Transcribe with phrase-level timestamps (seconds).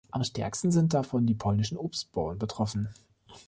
[0.09, 2.89] Am stärksten sind davon die polnischen Obstbauern betroffen.